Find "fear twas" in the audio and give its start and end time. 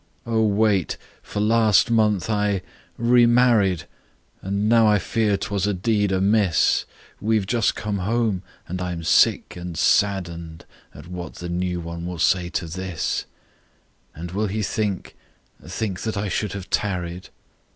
4.97-5.67